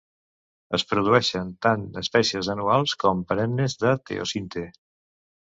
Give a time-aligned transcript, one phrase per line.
[0.77, 4.67] Es produeixen tant espècies anuals com perennes de teosinte.